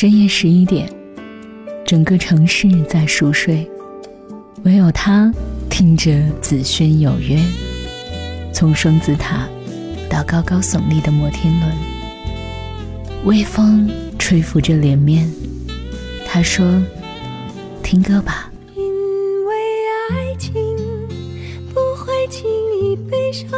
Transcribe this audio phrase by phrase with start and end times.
[0.00, 0.88] 深夜十一点，
[1.84, 3.68] 整个城市在熟睡，
[4.62, 5.28] 唯有他
[5.68, 7.36] 听着紫萱有约。
[8.54, 9.48] 从双子塔
[10.08, 11.72] 到高高耸立的摩天轮，
[13.24, 13.90] 微风
[14.20, 15.28] 吹拂着脸面。
[16.24, 16.80] 他说
[17.82, 18.84] ：“听歌吧。”因
[19.46, 19.54] 为
[20.12, 20.54] 爱情
[21.74, 22.48] 不会轻
[22.80, 23.50] 易悲伤，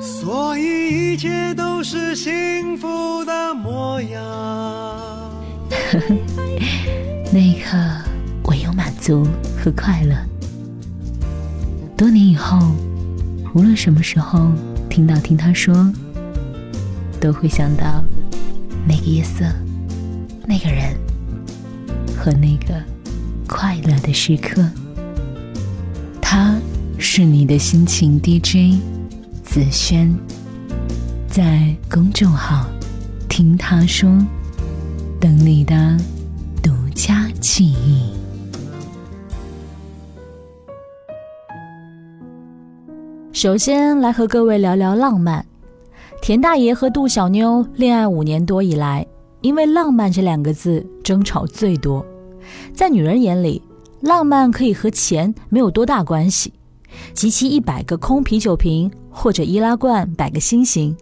[0.00, 4.75] 所以一切都是幸福的模样。
[7.68, 7.76] 可，
[8.44, 9.26] 唯有满足
[9.58, 10.14] 和快乐。
[11.96, 12.72] 多年以后，
[13.54, 14.52] 无论什么时候
[14.88, 15.92] 听到听他说，
[17.20, 18.04] 都会想到
[18.86, 19.44] 那个夜色，
[20.46, 20.94] 那个人
[22.16, 22.80] 和那个
[23.48, 24.64] 快乐的时刻。
[26.22, 26.54] 他
[26.98, 28.80] 是你的心情 DJ
[29.42, 30.14] 子轩，
[31.28, 32.64] 在公众号
[33.28, 34.16] 听他说。
[35.18, 35.98] 等你的
[36.96, 38.10] 独家记忆。
[43.34, 45.44] 首先来和各位聊聊浪漫。
[46.22, 49.06] 田大爷和杜小妞恋爱五年多以来，
[49.42, 52.02] 因为“浪漫”这两个字争吵最多。
[52.72, 53.60] 在女人眼里，
[54.00, 56.54] 浪漫可以和钱没有多大关系，
[57.12, 60.96] 集齐一百个空啤酒瓶或者易拉罐摆个心形，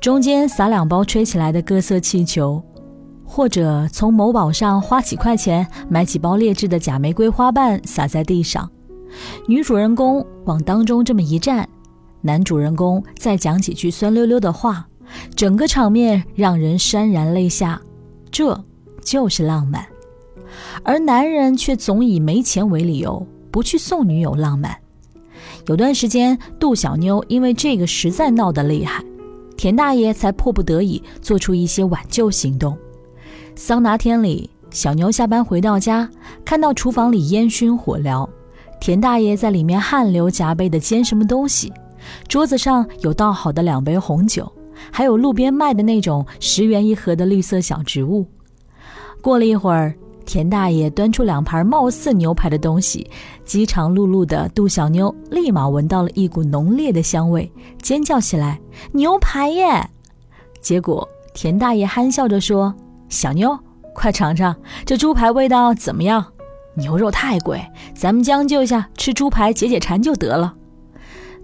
[0.00, 2.62] 中间撒两包吹起来的各色气球。
[3.26, 8.70] 或者从某宝上花几块钱买几包劣质的假玫瑰花瓣撒在地上，
[9.46, 11.68] 女主人公往当中这么一站，
[12.22, 14.86] 男主人公再讲几句酸溜溜的话，
[15.34, 17.80] 整个场面让人潸然泪下，
[18.30, 18.58] 这
[19.02, 19.84] 就是浪漫。
[20.82, 24.74] 而男人却总以没钱为理由不去送女友浪漫。
[25.66, 29.04] 有段时间，杜小妞因为这个实在闹得厉害，
[29.56, 32.76] 田大爷才迫不得已做出一些挽救行动。
[33.58, 36.08] 桑拿天里，小妞下班回到家，
[36.44, 38.28] 看到厨房里烟熏火燎，
[38.78, 41.72] 田大爷在里面汗流浃背的煎什么东西，
[42.28, 44.52] 桌子上有倒好的两杯红酒，
[44.92, 48.26] 还有路边卖的那种十元一盒的绿色小植物。
[49.22, 49.94] 过了一会儿，
[50.26, 53.10] 田大爷端出两盘貌似牛排的东西，
[53.46, 58.60] 饥肠辘辘的杜小妞立马闻到了一股浓烈的香味，尖叫起来
[58.92, 59.88] ：“牛排耶！”
[60.60, 62.72] 结果田大爷憨笑着说。
[63.08, 63.58] 小妞，
[63.94, 66.24] 快尝尝这猪排味道怎么样？
[66.74, 70.54] 牛肉太贵，咱们将就一下，吃猪排解解馋就得了。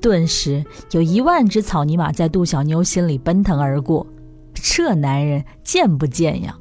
[0.00, 4.06] 顿时有一万只草泥马在杜小妞心里奔腾而过，
[4.54, 6.56] 这男人贱不贱呀？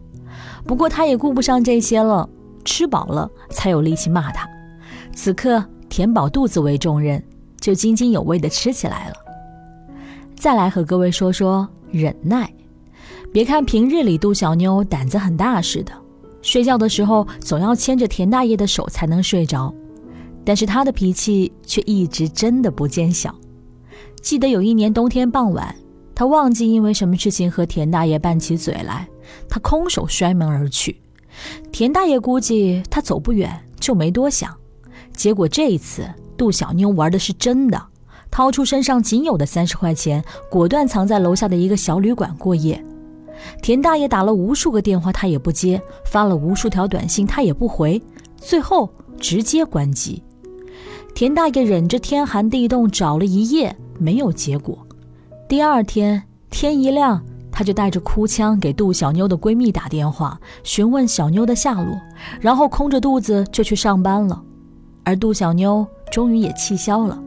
[0.66, 2.28] 不过他也顾不上这些了，
[2.66, 4.50] 吃饱了才有力气骂他。
[5.14, 7.24] 此刻填饱肚子为重任，
[7.62, 9.16] 就津津有味地吃起来了。
[10.36, 12.52] 再来和各位说说忍耐。
[13.38, 15.94] 别看平日里杜小妞胆子很大似的，
[16.42, 19.72] 睡觉的时候总要牵着田大爷的手才能睡着，
[20.44, 23.36] 但是她的脾气却一直真的不见小。
[24.24, 25.76] 记得有一年冬天傍晚，
[26.16, 29.08] 她忘记因为什么事情和田大爷拌起嘴来，
[29.48, 31.00] 她空手摔门而去。
[31.72, 34.52] 田大爷估计她走不远，就没多想。
[35.14, 37.80] 结果这一次杜小妞玩的是真的，
[38.32, 42.84] 掏出身上仅有的三十块钱，果断藏在楼下的一个小旅馆过夜。
[43.62, 48.02] 田大爷打了无数个电话，他也不接；发了无数条短信，他也不回。
[48.38, 48.90] 最后
[49.20, 50.22] 直接关机。
[51.16, 54.78] 田大爷忍着天寒地冻找了一夜，没有结果。
[55.50, 62.00] 第二天天一亮，他就带着哭腔给杜小妞的闺蜜打电话，询问小妞的下落，
[62.40, 64.42] 然后空着肚子就去上班了。
[65.04, 67.18] 而杜小妞终于也气消了，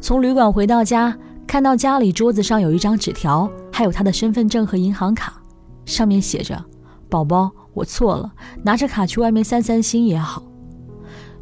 [0.00, 5.41] 从旅馆回到家，看到家里桌子上有一张纸条，还有她的身份证和银行卡。
[5.84, 6.64] 上面写着
[7.08, 8.32] ：“宝宝，我错了，
[8.62, 10.42] 拿着卡去外面散散心也好。”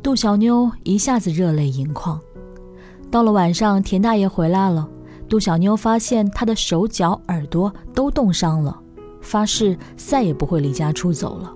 [0.03, 2.19] 杜小妞一下子热泪盈眶。
[3.11, 4.89] 到了晚上，田大爷回来了，
[5.29, 8.81] 杜小妞发现他的手脚、耳朵都冻伤了，
[9.21, 11.53] 发誓再也不会离家出走了。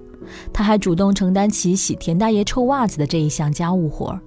[0.53, 4.21] 他还主动承担起洗田大爷臭袜子的这一项家务活儿。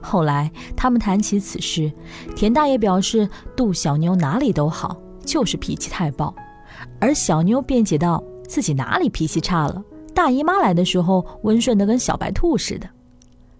[0.00, 1.92] 后来他们谈起此事，
[2.36, 6.34] 田大爷表示杜小妞哪里都好，就是脾气太暴。
[6.98, 9.82] 而小妞辩解道：“自己哪里脾气差了？
[10.14, 12.88] 大姨妈来的时候温顺的跟小白兔似的。”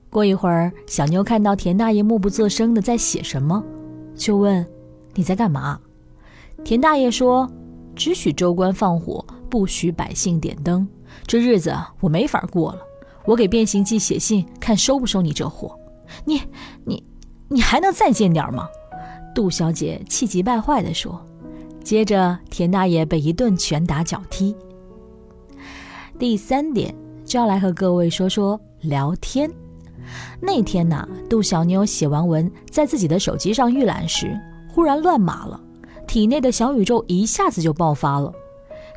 [0.08, 3.62] 过一会儿，小妞看到田大爷默不作声的在写什么，
[4.14, 4.66] 就问
[5.14, 5.78] ：“你在干嘛？”
[6.64, 7.50] 田大爷说
[7.94, 10.88] ：“只许州官放火，不许百姓点灯。
[11.26, 12.78] 这日子我没法过了。
[13.26, 15.78] 我给变形计写信，看收不收你这货。
[16.24, 16.40] 你、
[16.84, 17.04] 你、
[17.48, 18.66] 你还能再贱点吗？”
[19.34, 21.20] 杜小姐气急败坏地说。
[21.86, 24.52] 接着，田大爷被一顿拳打脚踢。
[26.18, 26.92] 第三点
[27.24, 29.48] 就要来和各位说说聊天。
[30.40, 34.36] 那天呐，杜小妞写完文，在自己的手机上预览时，
[34.68, 35.60] 忽然乱码了，
[36.08, 38.32] 体内的小宇宙一下子就爆发了，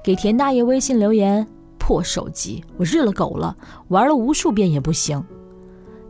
[0.03, 1.45] 给田大爷微信留言
[1.77, 3.55] ：“破手机，我日了狗了，
[3.89, 5.23] 玩了无数遍也不行。”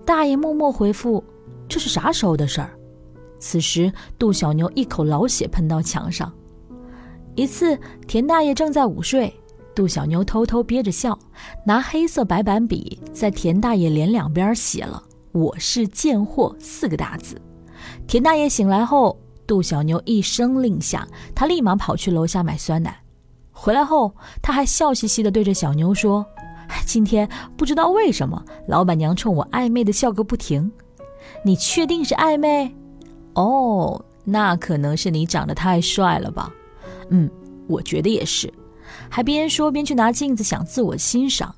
[0.05, 1.21] 大爷默默回复
[1.67, 2.69] ：“这是啥时候的事儿？”
[3.37, 6.31] 此时，杜小妞一口老血喷到墙上。
[7.39, 9.33] 一次，田大爷正在午睡。
[9.73, 11.17] 杜小妞偷偷憋着笑，
[11.65, 15.01] 拿黑色白板笔在田大爷脸两边写了
[15.31, 17.41] “我是贱货”四个大字。
[18.05, 22.99] 田大爷醒来后，杜小妞一声令下，他立马跑去楼下买酸奶。
[23.53, 26.25] 回来后，他还笑嘻嘻地对着小妞说
[26.85, 27.25] ：“今天
[27.55, 30.69] 不知道为什么，老板娘冲我暧昧的笑个不停。
[31.45, 32.75] 你确定是暧昧？
[33.35, 36.53] 哦，那可能是你长得太帅了吧？
[37.09, 37.29] 嗯，
[37.67, 38.51] 我觉得也是。”
[39.07, 41.53] 还边说边去拿镜子想自我欣赏，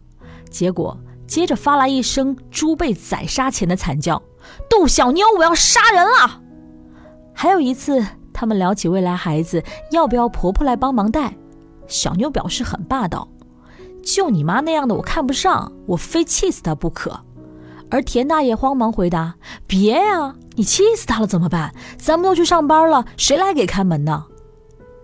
[0.50, 4.21] 结果接着发来一声猪被宰杀前的惨叫
[4.69, 6.42] ：“杜小妞，我要杀人了！”
[7.33, 11.33] 还有一次，他们聊起未来孩子要不要婆婆来帮忙带，
[11.88, 13.27] 小妞表示很霸道
[14.03, 17.21] ：“就你妈那样的我看不上，我非气死她不可。”
[17.89, 19.36] 而田大爷慌忙回答
[19.68, 21.74] ：“别呀，你气死她了怎么办？
[21.98, 24.25] 咱们都去上班了，谁来给开门呢？”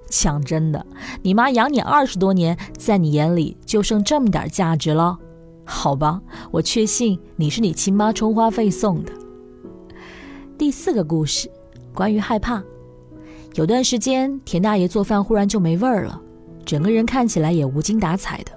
[0.09, 0.86] 讲真的，
[1.21, 5.18] 你妈养你二十多年，在你眼里就剩这么点价值了？
[5.65, 6.21] 好吧，
[6.51, 9.12] 我确信你是你亲妈充话费送的。
[10.57, 11.51] 第四个故事，
[11.94, 12.63] 关于害怕。
[13.56, 16.21] 有段时间，田大爷做饭忽然就没味儿了，
[16.65, 18.51] 整个人看起来也无精打采的。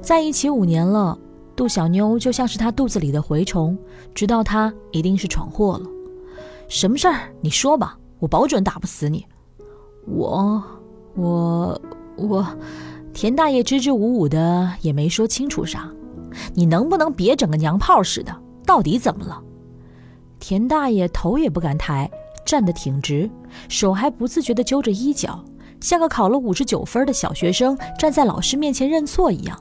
[0.00, 1.18] 在一起五年了，
[1.56, 3.78] 杜小妞就像是他肚子里的蛔虫，
[4.14, 5.86] 知道他一定是闯祸了。
[6.68, 7.32] 什么事儿？
[7.40, 9.24] 你说吧，我保准打不死你。
[10.06, 10.62] 我。
[11.14, 11.80] 我
[12.16, 12.46] 我，
[13.12, 15.88] 田大爷支支吾吾的也没说清楚啥，
[16.54, 18.34] 你能不能别整个娘炮似的？
[18.66, 19.40] 到底怎么了？
[20.40, 22.10] 田大爷头也不敢抬，
[22.44, 23.30] 站得挺直，
[23.68, 25.42] 手还不自觉地揪着衣角，
[25.80, 29.58] 像个考了五十九分的小学生站在老师面前认错一样。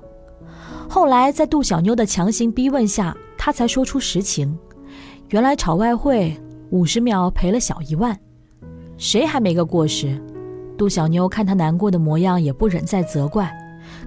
[0.89, 4.57] 后来在杜小妞的强行逼问下，他才说出实情：
[5.29, 6.35] 原来炒外汇
[6.71, 8.19] 五十秒赔了小一万，
[8.97, 10.21] 谁还没个过时？
[10.83, 13.49] 杜小妞看他难过的模样，也不忍再责怪。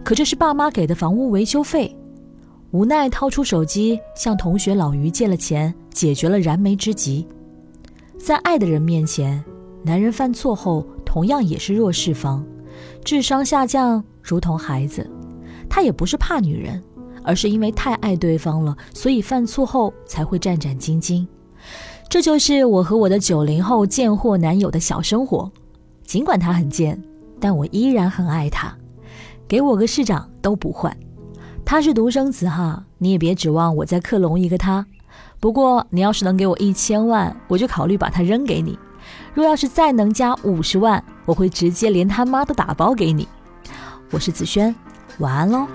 [0.05, 1.97] 可这是爸妈给的房屋维修费，
[2.71, 7.27] 无奈掏出手机向同学老于借了钱，解决了燃眉之急。
[8.19, 9.43] 在爱的人面前，
[9.83, 12.45] 男人犯错后同样也是弱势方，
[13.03, 15.11] 智商下降如同孩子。
[15.71, 16.85] 他也不是怕女人，
[17.23, 21.27] 而是因为太爱对方了，所以犯错后才会战战兢兢。
[22.11, 25.51] 这就是我和我的九零后贱货男友的小生活。
[26.07, 27.03] 尽管他很贱，
[27.41, 28.73] 但我依然很爱他。
[29.49, 30.97] 给我个市长都不换。
[31.65, 34.87] 他是独生子哈，你也别指望我再克隆一个他。
[35.41, 38.79] 不过你要是能给我一千万，我就考虑把他扔给你。
[39.35, 43.27] 若要是再能加五十万，我会直接连他妈都打包给你。
[44.13, 44.75] 我是子轩，
[45.19, 45.67] 晚安喽。